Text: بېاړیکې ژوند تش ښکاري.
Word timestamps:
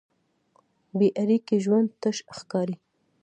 بېاړیکې 0.97 1.55
ژوند 1.65 1.89
تش 2.01 2.17
ښکاري. 2.37 2.75